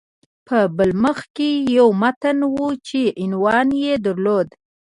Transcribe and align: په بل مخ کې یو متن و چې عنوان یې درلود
په 0.47 0.57
بل 0.77 0.91
مخ 1.03 1.17
کې 1.35 1.49
یو 1.77 1.87
متن 2.01 2.37
و 2.53 2.55
چې 2.87 3.01
عنوان 3.23 3.67
یې 3.83 3.93
درلود 4.05 4.47